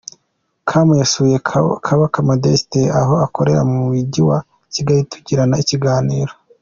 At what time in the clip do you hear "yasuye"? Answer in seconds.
1.01-1.35